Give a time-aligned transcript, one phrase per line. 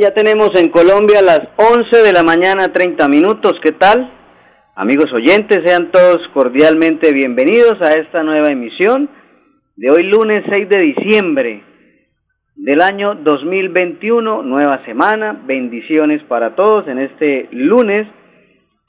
[0.00, 3.52] Ya tenemos en Colombia las 11 de la mañana 30 minutos.
[3.62, 4.10] ¿Qué tal?
[4.74, 9.10] Amigos oyentes, sean todos cordialmente bienvenidos a esta nueva emisión
[9.76, 11.64] de hoy lunes 6 de diciembre
[12.56, 18.06] del año 2021, nueva semana, bendiciones para todos en este lunes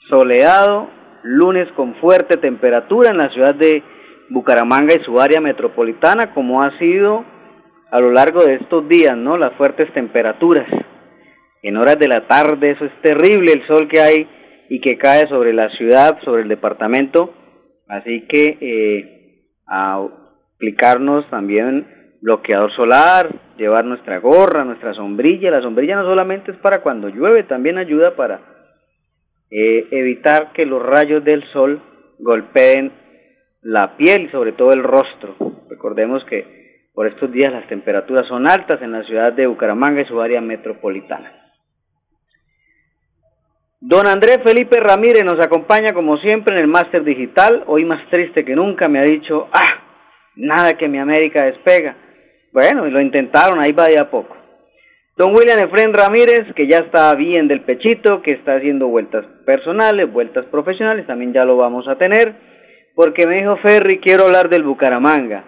[0.08, 0.90] soleado,
[1.24, 3.84] lunes con fuerte temperatura en la ciudad de
[4.30, 7.26] Bucaramanga y su área metropolitana, como ha sido
[7.92, 9.36] a lo largo de estos días, ¿no?
[9.36, 10.68] Las fuertes temperaturas.
[11.64, 14.28] En horas de la tarde, eso es terrible, el sol que hay
[14.70, 17.34] y que cae sobre la ciudad, sobre el departamento.
[17.88, 21.86] Así que eh, aplicarnos también
[22.22, 25.52] bloqueador solar, llevar nuestra gorra, nuestra sombrilla.
[25.52, 28.40] La sombrilla no solamente es para cuando llueve, también ayuda para
[29.52, 31.82] eh, evitar que los rayos del sol
[32.20, 32.92] golpeen
[33.62, 35.36] la piel y sobre todo el rostro.
[35.70, 40.06] Recordemos que por estos días las temperaturas son altas en la ciudad de Bucaramanga y
[40.06, 41.41] su área metropolitana.
[43.84, 48.46] Don Andrés Felipe Ramírez nos acompaña como siempre en el máster digital, hoy más triste
[48.46, 49.82] que nunca me ha dicho, ah,
[50.36, 51.96] nada que mi América despega.
[52.54, 54.38] Bueno, y lo intentaron, ahí va de a poco.
[55.18, 60.14] Don William Efren Ramírez, que ya está bien del pechito, que está haciendo vueltas personales,
[60.14, 62.36] vueltas profesionales, también ya lo vamos a tener,
[62.94, 65.44] porque me dijo Ferry, quiero hablar del Bucaramanga.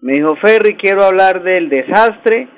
[0.00, 2.48] Me dijo Ferry, quiero hablar del desastre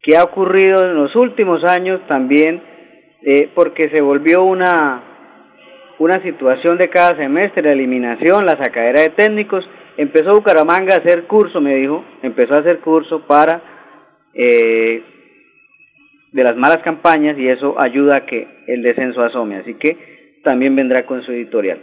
[0.00, 2.62] que ha ocurrido en los últimos años también,
[3.22, 5.02] eh, porque se volvió una,
[5.98, 9.68] una situación de cada semestre, la eliminación, la sacadera de técnicos.
[9.96, 13.60] Empezó Bucaramanga a hacer curso, me dijo, empezó a hacer curso para
[14.34, 15.02] eh,
[16.32, 19.56] de las malas campañas y eso ayuda a que el descenso asome.
[19.56, 21.78] Así que también vendrá con su editorial.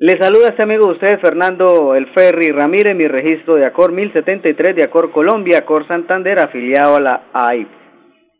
[0.00, 4.76] Le saluda este amigo de ustedes, Fernando El Ferri Ramírez, mi registro de Acor 1073
[4.76, 7.68] de Acor Colombia, Acor Santander, afiliado a la AIP.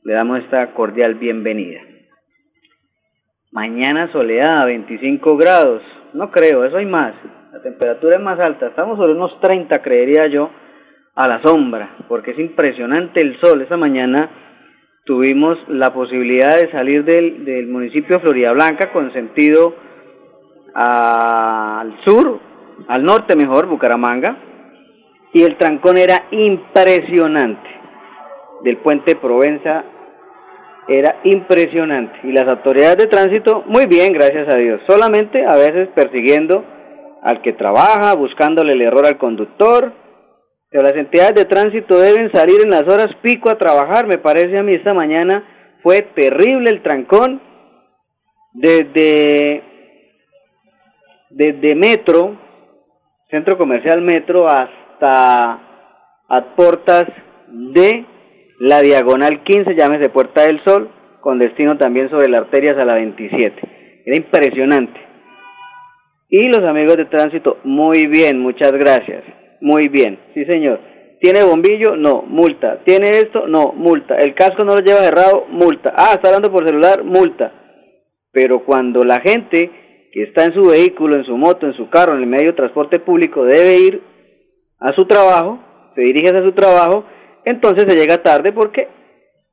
[0.04, 1.80] Le damos esta cordial bienvenida.
[3.58, 5.82] Mañana soleada, 25 grados.
[6.14, 7.12] No creo, eso hay más.
[7.52, 8.68] La temperatura es más alta.
[8.68, 10.48] Estamos sobre unos 30, creería yo,
[11.16, 13.60] a la sombra, porque es impresionante el sol.
[13.60, 14.30] Esta mañana
[15.04, 19.74] tuvimos la posibilidad de salir del, municipio de Florida Blanca con sentido
[20.72, 22.38] al sur,
[22.86, 24.36] al norte mejor, Bucaramanga,
[25.32, 27.68] y el trancón era impresionante.
[28.62, 29.84] Del puente Provenza
[30.88, 32.18] era impresionante.
[32.24, 34.80] Y las autoridades de tránsito, muy bien, gracias a Dios.
[34.86, 36.64] Solamente a veces persiguiendo
[37.22, 39.92] al que trabaja, buscándole el error al conductor.
[40.70, 44.06] Pero las entidades de tránsito deben salir en las horas pico a trabajar.
[44.06, 45.44] Me parece a mí esta mañana
[45.82, 47.40] fue terrible el trancón.
[48.54, 49.62] Desde
[51.30, 52.36] desde Metro,
[53.30, 55.60] Centro Comercial Metro, hasta
[56.28, 57.04] a puertas
[57.48, 58.06] de
[58.58, 60.90] la Diagonal 15, llámese Puerta del Sol,
[61.20, 64.02] con destino también sobre la arteria a la 27.
[64.04, 65.00] Era impresionante.
[66.28, 69.24] Y los amigos de tránsito, muy bien, muchas gracias.
[69.60, 70.80] Muy bien, sí señor.
[71.20, 71.96] ¿Tiene bombillo?
[71.96, 72.80] No, multa.
[72.84, 73.48] ¿Tiene esto?
[73.48, 74.16] No, multa.
[74.16, 75.46] ¿El casco no lo lleva cerrado?
[75.48, 75.92] Multa.
[75.96, 77.02] Ah, está hablando por celular?
[77.02, 77.52] Multa.
[78.30, 79.70] Pero cuando la gente
[80.12, 82.56] que está en su vehículo, en su moto, en su carro, en el medio de
[82.56, 84.00] transporte público, debe ir
[84.78, 85.58] a su trabajo,
[85.94, 87.04] se dirige a su trabajo,
[87.48, 88.88] entonces se llega tarde porque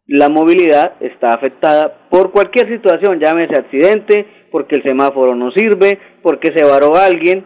[0.07, 6.53] la movilidad está afectada por cualquier situación, llámese accidente, porque el semáforo no sirve, porque
[6.55, 7.43] se varó alguien,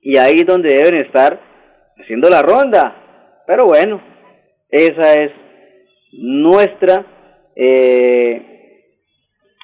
[0.00, 1.40] y ahí es donde deben estar
[1.98, 2.94] haciendo la ronda,
[3.46, 4.00] Pero bueno,
[4.70, 5.32] esa es
[6.12, 7.04] nuestra
[7.56, 8.42] eh,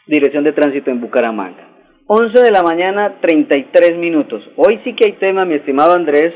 [0.06, 1.68] dirección de tránsito en Bucaramanga.
[2.06, 4.42] 11 de la mañana, 33 minutos.
[4.56, 6.32] Hoy sí que hay tema, mi estimado Andrés,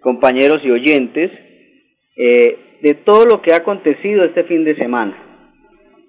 [0.00, 1.30] compañeros y oyentes,
[2.16, 5.16] eh, de todo lo que ha acontecido este fin de semana.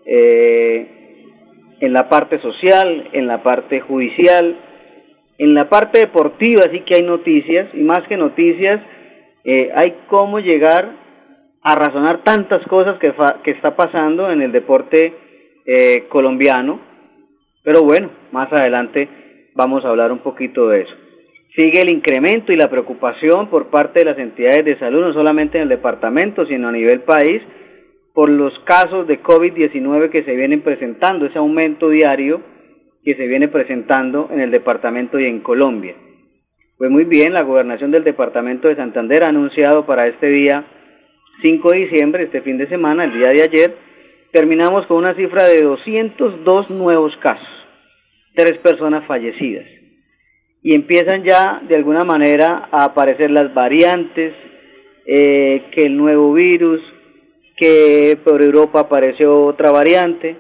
[0.06, 0.86] Eh,
[1.80, 4.58] en la parte social, en la parte judicial,
[5.38, 8.82] en la parte deportiva sí que hay noticias, y más que noticias,
[9.46, 10.90] eh, hay cómo llegar
[11.62, 13.14] a razonar tantas cosas que,
[13.46, 15.14] que está pasando en el deporte
[15.66, 16.82] eh, colombiano.
[17.64, 19.08] Pero bueno, más adelante
[19.54, 20.94] vamos a hablar un poquito de eso.
[21.56, 25.58] Sigue el incremento y la preocupación por parte de las entidades de salud, no solamente
[25.58, 27.42] en el departamento, sino a nivel país,
[28.14, 32.42] por los casos de COVID-19 que se vienen presentando, ese aumento diario
[33.04, 35.96] que se viene presentando en el departamento y en Colombia.
[36.78, 40.66] Pues muy bien, la gobernación del departamento de Santander ha anunciado para este día
[41.42, 43.76] 5 de diciembre, este fin de semana, el día de ayer,
[44.34, 47.48] terminamos con una cifra de 202 nuevos casos,
[48.34, 49.75] tres personas fallecidas.
[50.66, 54.34] Y empiezan ya de alguna manera a aparecer las variantes,
[55.06, 56.82] eh, que el nuevo virus,
[57.56, 60.36] que por Europa apareció otra variante.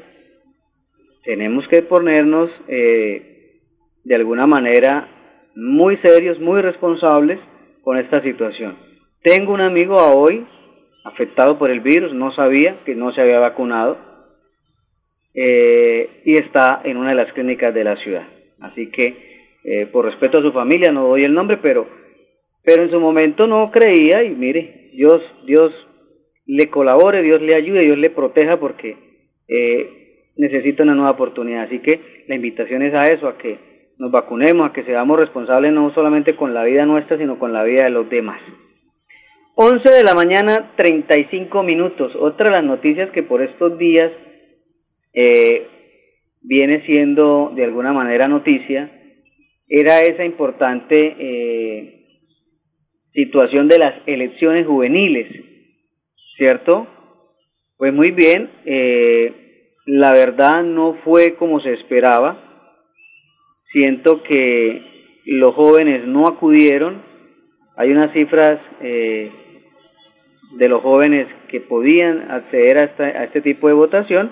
[1.24, 3.60] Tenemos que ponernos eh,
[4.04, 5.08] de alguna manera
[5.54, 7.40] muy serios, muy responsables
[7.84, 8.80] con esta situación.
[9.22, 10.44] Tengo un amigo a hoy
[11.04, 13.96] afectado por el virus, no sabía que no se había vacunado
[15.36, 18.28] eh, y está en una de las clínicas de la ciudad.
[18.60, 19.35] Así que,
[19.68, 21.88] eh, por respeto a su familia, no doy el nombre, pero,
[22.64, 25.74] pero en su momento no creía y mire, Dios, Dios
[26.46, 28.96] le colabore, Dios le ayude, Dios le proteja porque
[29.48, 31.64] eh, necesita una nueva oportunidad.
[31.64, 33.58] Así que la invitación es a eso, a que
[33.98, 37.64] nos vacunemos, a que seamos responsables no solamente con la vida nuestra, sino con la
[37.64, 38.40] vida de los demás.
[39.56, 42.16] 11 de la mañana, 35 minutos.
[42.16, 44.12] Otra de las noticias que por estos días
[45.12, 45.66] eh,
[46.44, 48.92] viene siendo de alguna manera noticia
[49.68, 52.06] era esa importante eh,
[53.14, 55.46] situación de las elecciones juveniles
[56.38, 56.88] ¿cierto?
[57.78, 59.34] Pues muy bien, eh,
[59.86, 62.38] la verdad no fue como se esperaba.
[63.72, 64.82] Siento que
[65.26, 67.02] los jóvenes no acudieron.
[67.76, 69.30] Hay unas cifras eh,
[70.58, 74.32] de los jóvenes que podían acceder a, a este tipo de votación,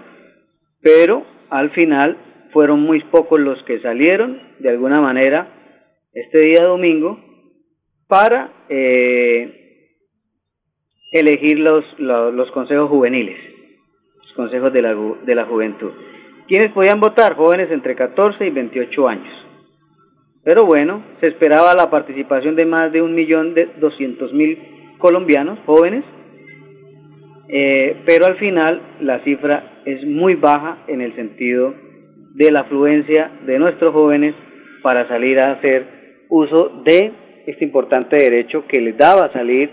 [0.82, 2.18] pero al final
[2.54, 5.48] fueron muy pocos los que salieron de alguna manera
[6.14, 7.20] este día domingo
[8.08, 9.90] para eh,
[11.12, 13.38] elegir los, los, consejos juveniles,
[14.18, 14.96] los consejos de la,
[15.26, 15.92] de la juventud.
[16.48, 17.36] ¿Quiénes podían votar?
[17.36, 19.34] Jóvenes entre 14 y 28 años.
[20.44, 24.60] Pero bueno, se esperaba la participación de más de un millón de doscientos mil
[24.98, 26.04] colombianos jóvenes,
[27.48, 31.74] eh, pero al final la cifra es muy baja en el sentido
[32.34, 34.36] de la afluencia de nuestros jóvenes
[34.82, 35.86] para salir a hacer
[36.30, 37.12] uso de
[37.46, 39.70] este importante derecho que les daba salir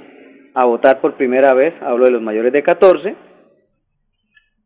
[0.55, 3.15] a votar por primera vez, hablo de los mayores de 14,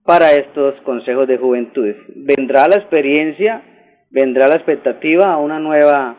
[0.05, 1.97] para estos consejos de juventudes.
[2.15, 3.63] Vendrá la experiencia,
[4.11, 6.17] vendrá la expectativa a una nueva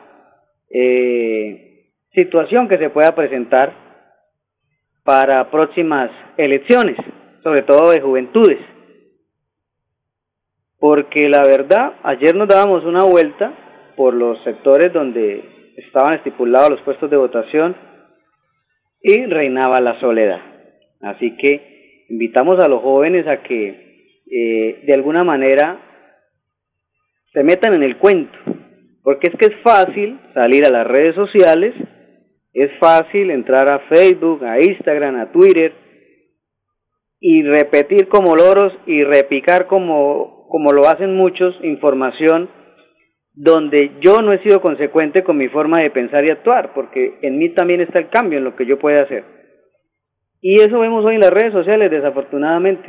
[0.69, 3.73] eh, situación que se pueda presentar
[5.03, 6.97] para próximas elecciones,
[7.43, 8.59] sobre todo de juventudes.
[10.87, 13.51] Porque la verdad, ayer nos dábamos una vuelta
[13.95, 17.75] por los sectores donde estaban estipulados los puestos de votación
[19.01, 20.39] y reinaba la soledad.
[21.01, 25.79] Así que invitamos a los jóvenes a que eh, de alguna manera
[27.33, 28.37] se metan en el cuento,
[29.01, 31.73] porque es que es fácil salir a las redes sociales,
[32.53, 35.73] es fácil entrar a Facebook, a Instagram, a Twitter
[37.19, 42.49] y repetir como loros y repicar como, como lo hacen muchos información
[43.35, 47.37] donde yo no he sido consecuente con mi forma de pensar y actuar, porque en
[47.37, 49.25] mí también está el cambio en lo que yo pueda hacer.
[50.41, 52.87] Y eso vemos hoy en las redes sociales, desafortunadamente.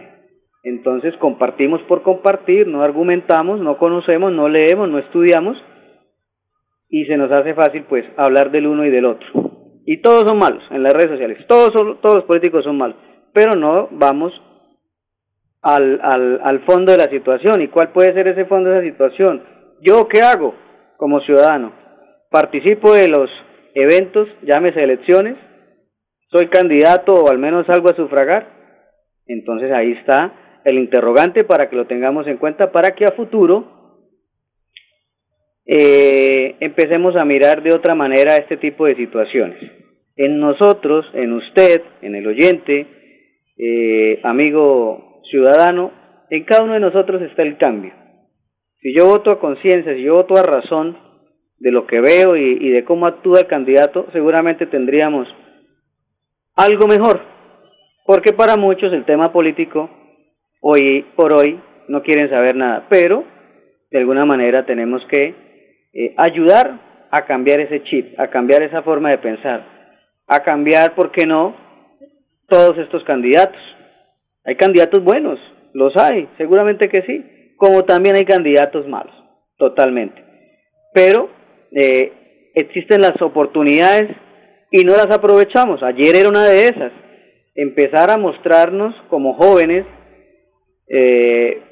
[0.63, 5.57] Entonces compartimos por compartir, no argumentamos, no conocemos, no leemos, no estudiamos,
[6.89, 9.27] y se nos hace fácil pues hablar del uno y del otro.
[9.85, 12.97] Y todos son malos en las redes sociales, todos, todos los políticos son malos,
[13.33, 14.33] pero no vamos
[15.63, 17.63] al, al, al fondo de la situación.
[17.63, 19.43] ¿Y cuál puede ser ese fondo de la situación?
[19.81, 20.55] ¿Yo qué hago
[20.97, 21.73] como ciudadano?
[22.31, 23.31] Participo de los
[23.75, 25.37] eventos, llámese elecciones,
[26.31, 28.49] soy candidato o al menos salgo a sufragar.
[29.27, 30.33] Entonces ahí está
[30.65, 34.01] el interrogante para que lo tengamos en cuenta para que a futuro
[35.65, 39.59] eh, empecemos a mirar de otra manera este tipo de situaciones.
[40.17, 42.87] En nosotros, en usted, en el oyente,
[43.59, 45.92] eh, amigo ciudadano,
[46.30, 47.92] en cada uno de nosotros está el cambio.
[48.80, 50.97] Si yo voto a conciencia, si yo voto a razón
[51.59, 55.26] de lo que veo y, de cómo actúa el candidato, seguramente tendríamos
[56.54, 57.21] algo mejor.
[58.04, 59.90] Porque para muchos el tema político
[60.61, 63.25] hoy por hoy no quieren saber nada, pero
[63.90, 65.35] de alguna manera tenemos que
[65.92, 69.64] eh, ayudar a cambiar ese chip, a cambiar esa forma de pensar,
[70.26, 71.54] a cambiar, ¿por qué no?,
[72.49, 73.61] todos estos candidatos.
[74.47, 75.38] Hay candidatos buenos,
[75.73, 79.15] los hay, seguramente que sí, como también hay candidatos malos,
[79.59, 80.23] totalmente.
[80.95, 81.29] Pero
[81.73, 82.12] eh,
[82.55, 84.11] existen las oportunidades
[84.71, 85.83] y no las aprovechamos.
[85.83, 86.93] Ayer era una de esas,
[87.55, 89.85] empezar a mostrarnos como jóvenes
[90.88, 91.62] eh,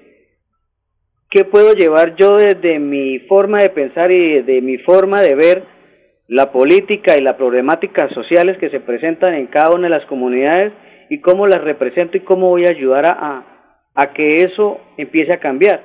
[1.35, 5.65] ¿Qué puedo llevar yo desde mi forma de pensar y desde mi forma de ver
[6.29, 10.73] la política y las problemáticas sociales que se presentan en cada una de las comunidades
[11.15, 13.45] y cómo las represento y cómo voy a ayudar a,
[13.95, 15.81] a, que eso empiece a cambiar?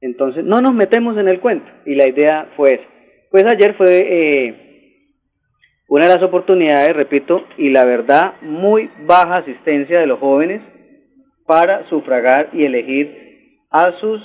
[0.00, 2.84] Entonces, no nos metemos en el cuento y la idea fue esa.
[3.30, 4.54] Pues ayer fue eh,
[5.86, 10.60] una de las oportunidades, repito, y la verdad, muy baja asistencia de los jóvenes
[11.46, 14.20] para sufragar y elegir a sus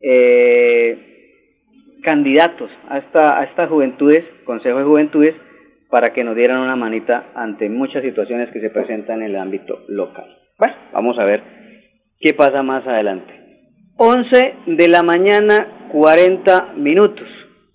[0.00, 0.98] eh,
[2.02, 5.34] candidatos a, esta, a estas juventudes, Consejo de Juventudes,
[5.90, 9.80] para que nos dieran una manita ante muchas situaciones que se presentan en el ámbito
[9.88, 10.26] local.
[10.58, 11.42] Bueno, vamos a ver
[12.18, 13.32] qué pasa más adelante.
[13.98, 17.26] 11 de la mañana, 40 minutos.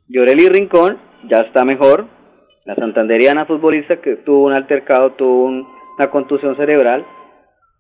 [0.07, 0.97] Lloreli Rincón
[1.29, 2.05] ya está mejor.
[2.65, 7.05] La santanderiana futbolista que tuvo un altercado, tuvo una contusión cerebral,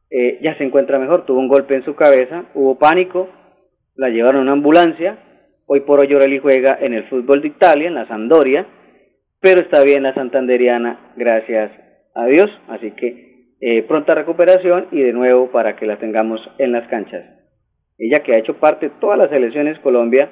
[0.09, 1.25] eh, ya se encuentra mejor.
[1.25, 3.29] Tuvo un golpe en su cabeza, hubo pánico,
[3.95, 5.17] la llevaron a una ambulancia.
[5.67, 8.65] Hoy por hoy Oreli juega en el fútbol de Italia, en la Sandoria,
[9.41, 11.71] pero está bien la santanderiana, gracias
[12.15, 12.49] a Dios.
[12.67, 17.23] Así que eh, pronta recuperación y de nuevo para que la tengamos en las canchas.
[17.97, 20.29] Ella que ha hecho parte de todas las elecciones Colombia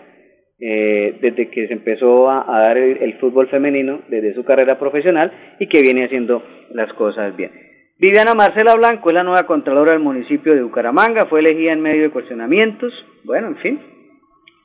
[0.61, 5.67] eh, desde que se empezó a, dar el, fútbol femenino, desde su carrera profesional y
[5.67, 7.51] que viene haciendo las cosas bien.
[7.97, 12.03] Viviana Marcela Blanco es la nueva Contralora del municipio de Bucaramanga, fue elegida en medio
[12.03, 13.79] de cuestionamientos, bueno, en fin.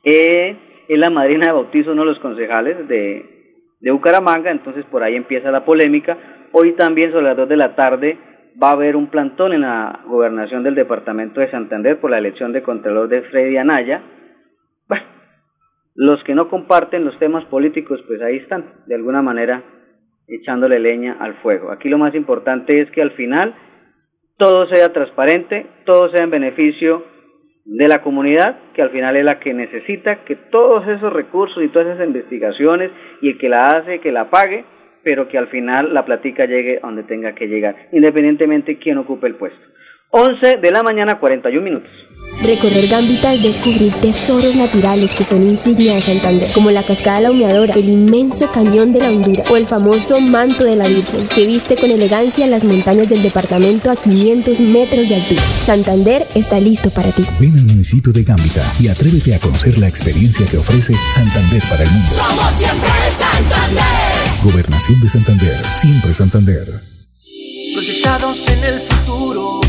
[0.03, 0.55] Eh,
[0.87, 3.34] es la madrina de bautizo uno de los concejales de,
[3.85, 6.17] de Bucaramanga, entonces por ahí empieza la polémica.
[6.53, 8.17] Hoy también sobre las dos de la tarde
[8.61, 12.51] va a haber un plantón en la gobernación del departamento de Santander por la elección
[12.51, 14.01] de Contralor de Freddy Anaya.
[14.87, 15.05] Bueno,
[15.93, 19.61] los que no comparten los temas políticos, pues ahí están, de alguna manera
[20.27, 21.71] echándole leña al fuego.
[21.71, 23.53] Aquí lo más importante es que al final
[24.39, 27.03] todo sea transparente, todo sea en beneficio
[27.65, 31.69] de la comunidad, que al final es la que necesita que todos esos recursos y
[31.69, 32.91] todas esas investigaciones
[33.21, 34.63] y el que la hace, que la pague,
[35.03, 38.99] pero que al final la platica llegue a donde tenga que llegar, independientemente de quién
[38.99, 39.74] ocupe el puesto.
[40.11, 41.91] 11 de la mañana, 41 minutos.
[42.41, 47.31] Recorrer Gambita es descubrir tesoros naturales que son insignia de Santander, como la cascada La
[47.31, 51.47] Humeadora, el inmenso cañón de la Hondura o el famoso manto de la Virgen, que
[51.47, 55.41] viste con elegancia las montañas del departamento a 500 metros de altura.
[55.41, 57.25] Santander está listo para ti.
[57.39, 61.83] Ven al municipio de Gambita y atrévete a conocer la experiencia que ofrece Santander para
[61.83, 62.09] el mundo.
[62.09, 63.83] Somos siempre Santander.
[64.43, 66.67] Gobernación de Santander, siempre Santander.
[67.73, 69.64] Proyectados en el futuro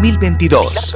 [0.00, 0.94] 2022.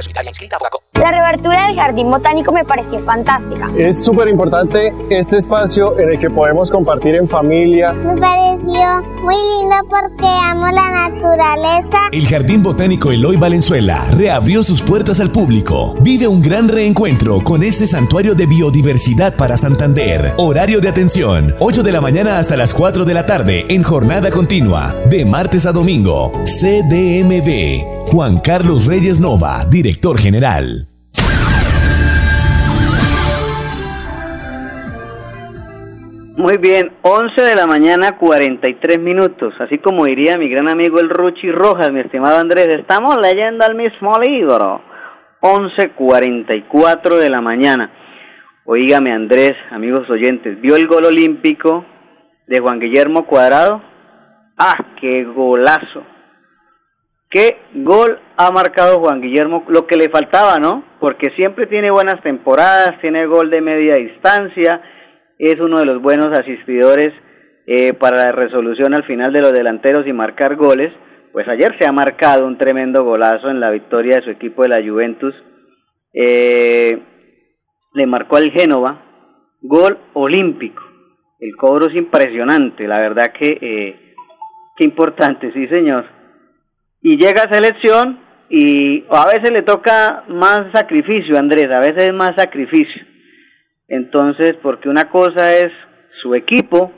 [0.93, 3.69] La reabertura del jardín botánico me pareció fantástica.
[3.77, 7.93] Es súper importante este espacio en el que podemos compartir en familia.
[7.93, 12.09] Me pareció muy lindo porque amo la naturaleza.
[12.11, 15.95] El Jardín Botánico Eloy Valenzuela reabrió sus puertas al público.
[16.01, 20.33] Vive un gran reencuentro con este santuario de biodiversidad para Santander.
[20.37, 24.31] Horario de atención, 8 de la mañana hasta las 4 de la tarde en jornada
[24.31, 26.31] continua, de martes a domingo.
[26.45, 27.94] CDMV.
[28.07, 30.87] Juan Carlos Reyes Nova, director general.
[36.37, 39.53] Muy bien, 11 de la mañana, 43 minutos.
[39.59, 43.75] Así como diría mi gran amigo el Ruchi Rojas, mi estimado Andrés, estamos leyendo el
[43.75, 44.81] mismo libro.
[45.41, 47.91] 11.44 de la mañana.
[48.65, 51.85] Oígame Andrés, amigos oyentes, ¿vio el gol olímpico
[52.47, 53.81] de Juan Guillermo Cuadrado?
[54.57, 56.14] ¡Ah, qué golazo!
[57.29, 59.65] ¿Qué gol ha marcado Juan Guillermo?
[59.67, 60.83] Lo que le faltaba, ¿no?
[60.99, 64.81] Porque siempre tiene buenas temporadas, tiene gol de media distancia,
[65.37, 67.13] es uno de los buenos asistidores
[67.67, 70.93] eh, para la resolución al final de los delanteros y marcar goles.
[71.33, 74.69] Pues ayer se ha marcado un tremendo golazo en la victoria de su equipo de
[74.69, 75.33] la Juventus.
[76.13, 76.97] Eh,
[77.93, 79.01] le marcó al Génova
[79.61, 80.81] gol olímpico.
[81.39, 84.15] El cobro es impresionante, la verdad que eh,
[84.77, 86.14] qué importante, sí señor.
[87.07, 88.17] Y llega a selección
[88.49, 92.99] y a veces le toca más sacrificio, Andrés, a veces es más sacrificio.
[93.87, 95.71] Entonces, porque una cosa es
[96.23, 96.91] su equipo,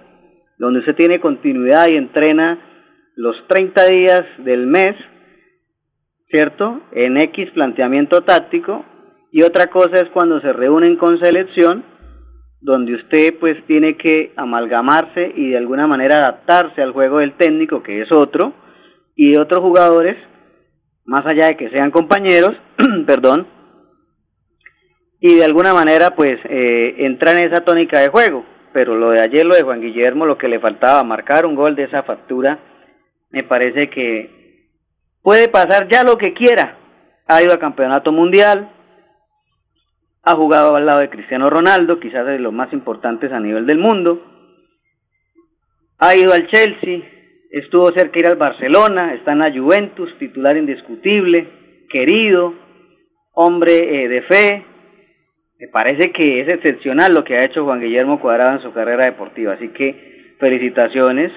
[0.59, 2.57] donde usted tiene continuidad y entrena
[3.17, 4.95] los 30 días del mes,
[6.29, 6.83] ¿cierto?
[6.93, 8.85] En X planteamiento táctico,
[9.33, 11.83] y otra cosa es cuando se reúnen con selección,
[12.61, 17.83] donde usted pues tiene que amalgamarse y de alguna manera adaptarse al juego del técnico,
[17.83, 18.53] que es otro,
[19.17, 20.15] y de otros jugadores,
[21.03, 22.55] más allá de que sean compañeros,
[23.07, 23.47] perdón,
[25.19, 28.45] y de alguna manera pues eh, entra en esa tónica de juego.
[28.71, 31.75] Pero lo de ayer, lo de Juan Guillermo, lo que le faltaba, marcar un gol
[31.75, 32.59] de esa factura,
[33.31, 34.69] me parece que
[35.24, 36.77] puede pasar ya lo que quiera.
[37.27, 38.69] Ha ido a campeonato mundial,
[40.21, 43.79] ha jugado al lado de Cristiano Ronaldo, quizás de los más importantes a nivel del
[43.79, 44.21] mundo,
[45.97, 47.16] ha ido al Chelsea,
[47.51, 51.47] estuvo cerca de ir al Barcelona, está en la Juventus, titular indiscutible,
[51.89, 52.53] querido,
[53.33, 54.65] hombre eh, de fe,
[55.59, 59.05] me parece que es excepcional lo que ha hecho Juan Guillermo Cuadrado en su carrera
[59.05, 61.31] deportiva, así que felicitaciones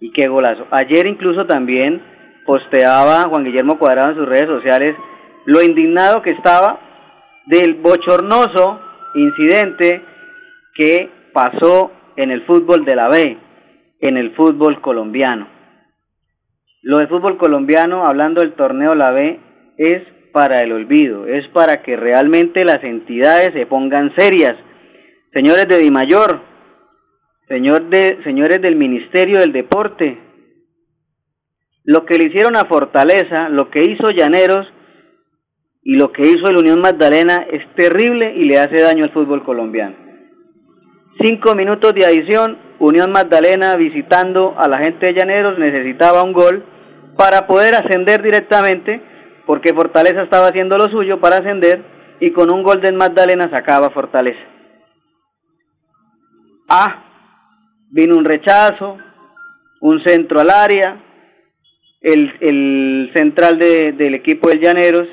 [0.00, 0.66] y qué golazo.
[0.72, 2.02] Ayer incluso también
[2.44, 4.96] posteaba Juan Guillermo Cuadrado en sus redes sociales
[5.44, 6.80] lo indignado que estaba
[7.46, 8.80] del bochornoso
[9.14, 10.02] incidente
[10.74, 13.38] que pasó en el fútbol de la B,
[14.02, 15.48] en el fútbol colombiano.
[16.82, 19.38] Lo del fútbol colombiano, hablando del torneo la B,
[19.78, 24.54] es para el olvido, es para que realmente las entidades se pongan serias.
[25.32, 26.40] Señores de Dimayor,
[27.46, 30.18] señor de, señores del Ministerio del Deporte,
[31.84, 34.66] lo que le hicieron a Fortaleza, lo que hizo Llaneros
[35.82, 39.44] y lo que hizo el Unión Magdalena es terrible y le hace daño al fútbol
[39.44, 39.96] colombiano.
[41.20, 46.64] Cinco minutos de adición, Unión Magdalena visitando a la gente de Llaneros necesitaba un gol
[47.16, 49.00] para poder ascender directamente
[49.46, 51.80] porque Fortaleza estaba haciendo lo suyo para ascender
[52.18, 54.40] y con un gol de Magdalena sacaba Fortaleza.
[56.68, 57.04] Ah,
[57.88, 58.98] vino un rechazo,
[59.80, 61.00] un centro al área,
[62.00, 65.06] el, el central de, del equipo del Llaneros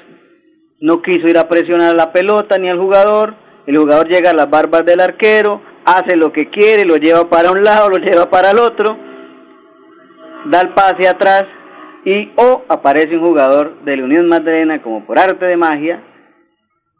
[0.81, 3.35] no quiso ir a presionar la pelota ni al jugador,
[3.67, 5.61] el jugador llega a las barbas del arquero,
[5.97, 8.97] hace lo que quiere, lo lleva para un lado, lo lleva para el otro,
[10.45, 11.45] da el pase atrás
[12.05, 16.03] y o aparece un jugador de la Unión Magdalena como por arte de magia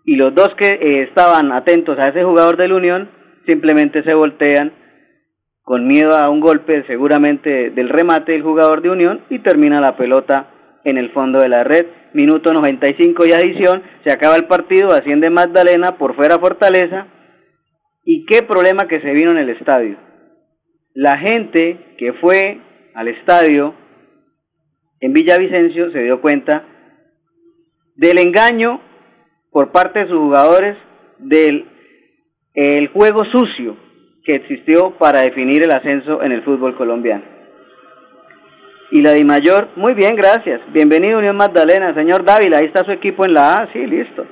[0.06, 3.10] y los dos que eh, estaban atentos a ese jugador de la Unión
[3.45, 4.73] simplemente se voltean
[5.63, 9.95] con miedo a un golpe seguramente del remate del jugador de Unión y termina la
[9.95, 10.47] pelota
[10.84, 11.86] en el fondo de la red.
[12.13, 17.06] Minuto 95 y adición, se acaba el partido, asciende Magdalena por fuera Fortaleza.
[18.12, 19.95] ¿Y qué problema que se vino en el estadio?
[20.95, 22.60] La gente que fue
[22.95, 23.76] al estadio
[25.00, 26.63] en Villavicencio se dio cuenta
[27.95, 28.82] del engaño
[29.52, 30.76] por parte de sus jugadores
[31.19, 31.67] del
[32.56, 33.78] el juego sucio
[34.24, 37.26] que existió para definir el ascenso en el fútbol colombiano.
[38.89, 40.62] Y la de mayor, muy bien, gracias.
[40.74, 44.26] Bienvenido Unión Magdalena, señor Dávila, ahí está su equipo en la A, sí, listo.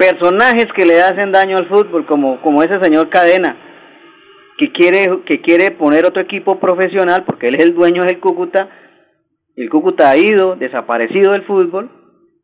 [0.00, 3.54] Personajes que le hacen daño al fútbol, como, como ese señor Cadena,
[4.56, 8.70] que quiere, que quiere poner otro equipo profesional, porque él es el dueño del Cúcuta,
[9.56, 11.90] el Cúcuta ha ido, desaparecido del fútbol,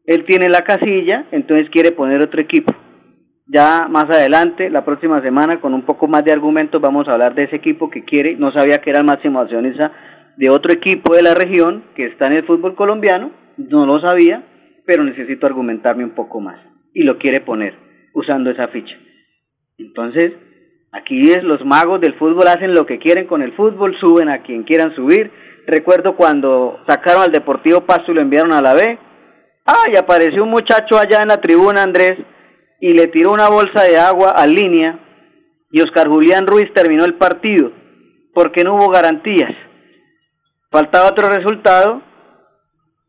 [0.05, 2.75] él tiene la casilla, entonces quiere poner otro equipo.
[3.47, 7.35] Ya más adelante, la próxima semana, con un poco más de argumentos, vamos a hablar
[7.35, 9.93] de ese equipo que quiere, no sabía que era el máximo accionista
[10.37, 14.45] de otro equipo de la región que está en el fútbol colombiano, no lo sabía,
[14.85, 16.76] pero necesito argumentarme un poco más.
[16.97, 17.75] Y lo quiere poner,
[18.15, 18.97] usando esa ficha.
[19.77, 20.33] Entonces,
[20.93, 24.43] aquí es los magos del fútbol hacen lo que quieren con el fútbol, suben a
[24.43, 25.31] quien quieran subir.
[25.67, 28.99] Recuerdo cuando sacaron al Deportivo Pasto y lo enviaron a la B.
[29.67, 29.97] ¡Ay!
[29.99, 32.15] Apareció un muchacho allá en la tribuna, Andrés,
[32.81, 34.99] y le tiró una bolsa de agua a línea
[35.71, 37.73] y Oscar Julián Ruiz terminó el partido
[38.33, 39.53] porque no hubo garantías.
[40.71, 42.01] Faltaba otro resultado,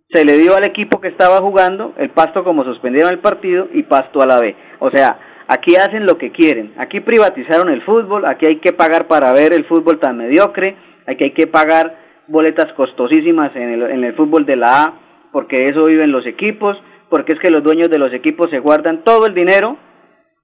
[0.09, 3.83] se le dio al equipo que estaba jugando el pasto como suspendieron el partido y
[3.83, 4.55] pasto a la B.
[4.79, 6.73] O sea, aquí hacen lo que quieren.
[6.77, 11.25] Aquí privatizaron el fútbol, aquí hay que pagar para ver el fútbol tan mediocre, aquí
[11.25, 14.93] hay que pagar boletas costosísimas en el, en el fútbol de la A,
[15.31, 16.77] porque eso viven los equipos,
[17.09, 19.77] porque es que los dueños de los equipos se guardan todo el dinero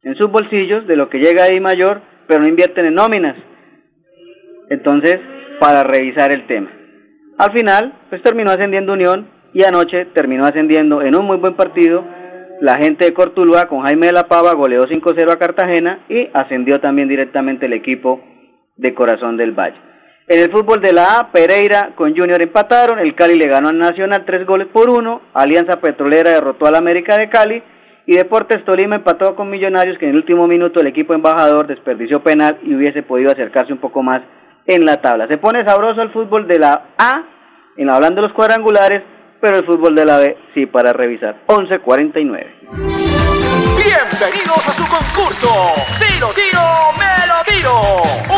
[0.04, 3.38] en sus bolsillos de lo que llega ahí mayor, pero no invierten en nóminas.
[4.70, 5.20] Entonces,
[5.60, 6.70] para revisar el tema.
[7.38, 12.04] Al final, pues terminó ascendiendo Unión y anoche terminó ascendiendo en un muy buen partido
[12.64, 16.80] la gente de Cortuluá con Jaime de la Pava goleó 5-0 a Cartagena y ascendió
[16.80, 18.22] también directamente el equipo
[18.78, 19.76] de Corazón del Valle.
[20.28, 23.78] En el fútbol de la A, Pereira con Junior empataron, el Cali le ganó al
[23.78, 27.62] Nacional tres goles por uno, Alianza Petrolera derrotó al América de Cali
[28.06, 32.24] y Deportes Tolima empató con Millonarios que en el último minuto el equipo embajador desperdició
[32.24, 34.22] penal y hubiese podido acercarse un poco más
[34.66, 35.28] en la tabla.
[35.28, 37.24] Se pone sabroso el fútbol de la A,
[37.76, 39.04] en hablando de los cuadrangulares,
[39.44, 41.44] pero el fútbol de la B sí para revisar.
[41.48, 42.48] 11.49.
[43.76, 45.50] Bienvenidos a su concurso.
[45.92, 46.62] Si lo tiro,
[46.98, 47.82] me lo tiro.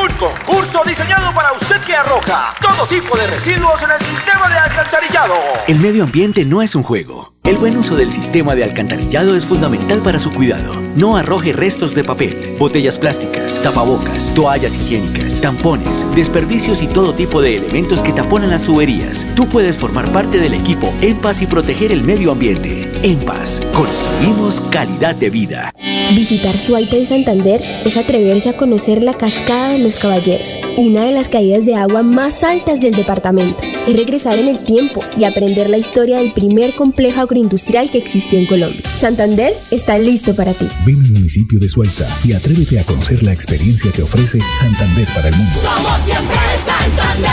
[0.01, 4.57] Un concurso diseñado para usted que arroja todo tipo de residuos en el sistema de
[4.57, 5.35] alcantarillado.
[5.67, 7.34] El medio ambiente no es un juego.
[7.45, 10.81] El buen uso del sistema de alcantarillado es fundamental para su cuidado.
[10.95, 17.43] No arroje restos de papel, botellas plásticas, tapabocas, toallas higiénicas, tampones, desperdicios y todo tipo
[17.43, 19.27] de elementos que taponan las tuberías.
[19.35, 22.91] Tú puedes formar parte del equipo En Paz y proteger el medio ambiente.
[23.03, 25.71] En Paz, construimos calidad de vida.
[26.15, 31.11] Visitar Suaita en Santander es atreverse a conocer la cascada de los caballeros, una de
[31.11, 33.63] las caídas de agua más altas del departamento.
[33.87, 38.39] Es regresar en el tiempo y aprender la historia del primer complejo agroindustrial que existió
[38.39, 38.81] en Colombia.
[38.97, 40.67] Santander está listo para ti.
[40.85, 45.27] Ven al municipio de Suelta y atrévete a conocer la experiencia que ofrece Santander para
[45.27, 45.55] el mundo.
[45.55, 47.31] Somos siempre Santander.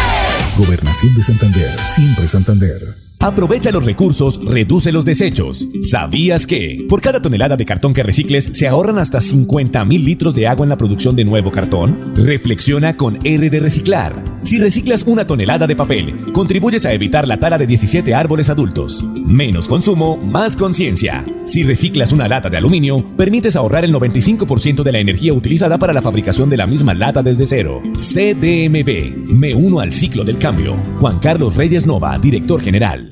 [0.57, 3.12] Gobernación de Santander, siempre Santander.
[3.23, 5.69] Aprovecha los recursos, reduce los desechos.
[5.83, 6.85] ¿Sabías que?
[6.89, 10.65] Por cada tonelada de cartón que recicles, se ahorran hasta 50 mil litros de agua
[10.65, 12.15] en la producción de nuevo cartón?
[12.17, 14.25] Reflexiona con R de Reciclar.
[14.43, 19.05] Si reciclas una tonelada de papel, contribuyes a evitar la tala de 17 árboles adultos.
[19.25, 21.25] Menos consumo, más conciencia.
[21.45, 25.93] Si reciclas una lata de aluminio, permites ahorrar el 95% de la energía utilizada para
[25.93, 27.83] la fabricación de la misma lata desde cero.
[27.97, 29.29] CDMB.
[29.29, 30.77] Me uno al ciclo del cambio.
[30.99, 33.12] Juan Carlos Reyes Nova, director general.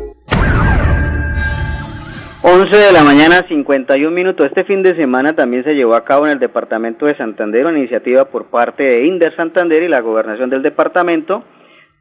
[2.43, 4.47] 11 de la mañana, 51 minutos.
[4.47, 7.77] Este fin de semana también se llevó a cabo en el departamento de Santander una
[7.77, 11.43] iniciativa por parte de Inder Santander y la gobernación del departamento,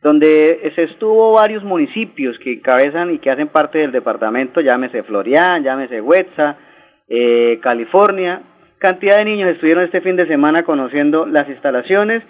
[0.03, 5.63] donde se estuvo varios municipios que encabezan y que hacen parte del departamento, llámese Florian,
[5.63, 6.57] llámese Huetza,
[7.07, 8.41] eh, California.
[8.79, 12.23] Cantidad de niños estuvieron este fin de semana conociendo las instalaciones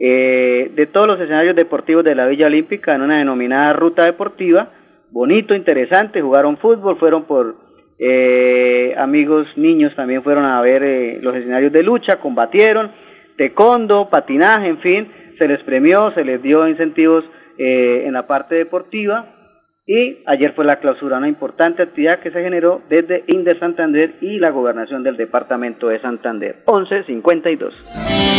[0.00, 4.70] eh, de todos los escenarios deportivos de la Villa Olímpica en una denominada ruta deportiva
[5.12, 7.54] bonito, interesante, jugaron fútbol, fueron por
[7.98, 12.90] eh, amigos niños, también fueron a ver eh, los escenarios de lucha, combatieron,
[13.36, 17.24] taekwondo, patinaje, en fin, se les premió, se les dio incentivos
[17.58, 19.31] eh, en la parte deportiva
[19.92, 24.38] y ayer fue la clausura, una importante actividad que se generó desde Inder Santander y
[24.38, 26.62] la gobernación del departamento de Santander.
[26.66, 27.74] 1152.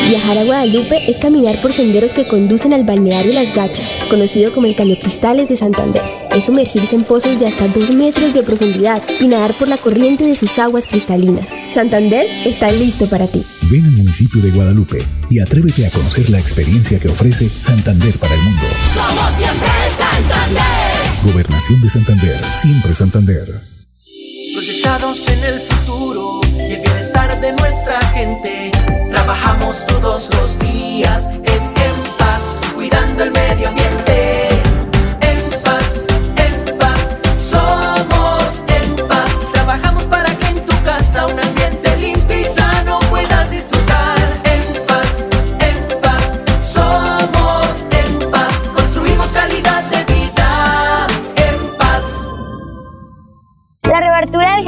[0.10, 4.66] Viajar a Guadalupe es caminar por senderos que conducen al balneario Las Gachas, conocido como
[4.66, 6.02] el Caño Cristales de Santander.
[6.36, 10.26] Es sumergirse en pozos de hasta 2 metros de profundidad y nadar por la corriente
[10.26, 11.48] de sus aguas cristalinas.
[11.70, 13.44] Santander está listo para ti.
[13.72, 14.98] Ven al municipio de Guadalupe
[15.30, 18.64] y atrévete a conocer la experiencia que ofrece Santander para el mundo.
[18.88, 20.93] Somos siempre Santander.
[21.24, 23.62] Gobernación de Santander, siempre Santander.
[24.54, 28.72] Proyectados en el futuro y el bienestar de nuestra gente.
[29.10, 34.13] Trabajamos todos los días en, en paz, cuidando el medio ambiente.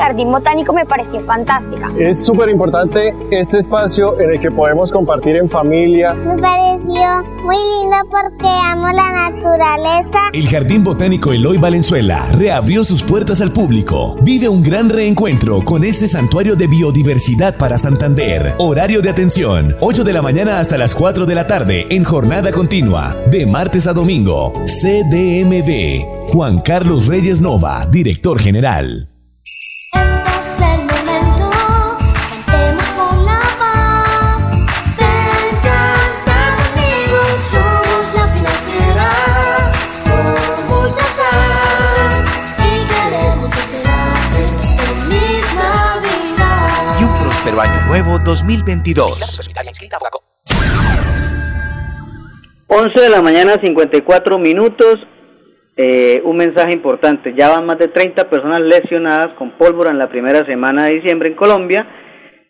[0.05, 1.91] Jardín botánico me pareció fantástica.
[1.97, 6.13] Es súper importante este espacio en el que podemos compartir en familia.
[6.13, 10.19] Me pareció muy lindo porque amo la naturaleza.
[10.31, 14.15] El Jardín Botánico Eloy Valenzuela reabrió sus puertas al público.
[14.21, 18.53] Vive un gran reencuentro con este santuario de biodiversidad para Santander.
[18.59, 22.51] Horario de atención, 8 de la mañana hasta las 4 de la tarde en jornada
[22.51, 24.53] continua, de martes a domingo.
[24.65, 26.27] CDMV.
[26.27, 29.14] Juan Carlos Reyes Nova, director general.
[47.95, 49.39] Nuevo 2022.
[52.67, 54.95] 11 de la mañana, 54 minutos.
[55.77, 57.33] Eh, un mensaje importante.
[57.37, 61.29] Ya van más de 30 personas lesionadas con pólvora en la primera semana de diciembre
[61.29, 61.87] en Colombia.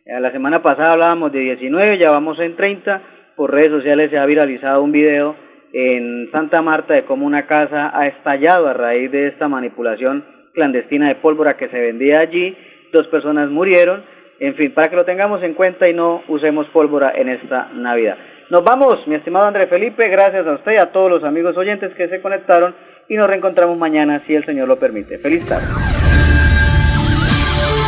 [0.03, 3.03] Eh, la semana pasada hablábamos de 19, ya vamos en 30.
[3.35, 5.35] Por redes sociales se ha viralizado un video
[5.73, 11.07] en Santa Marta de cómo una casa ha estallado a raíz de esta manipulación clandestina
[11.09, 12.57] de pólvora que se vendía allí.
[12.91, 14.14] Dos personas murieron.
[14.39, 18.17] En fin, para que lo tengamos en cuenta y no usemos pólvora en esta Navidad.
[18.49, 21.93] Nos vamos, mi estimado André Felipe, gracias a usted y a todos los amigos oyentes
[21.95, 22.75] que se conectaron
[23.07, 25.17] y nos reencontramos mañana si el Señor lo permite.
[25.17, 25.65] Feliz tarde.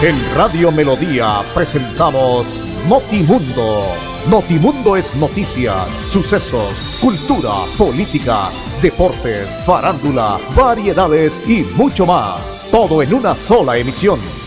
[0.03, 3.95] En Radio Melodía presentamos Notimundo.
[4.29, 8.49] Notimundo es noticias, sucesos, cultura, política,
[8.81, 12.69] deportes, farándula, variedades y mucho más.
[12.71, 14.46] Todo en una sola emisión.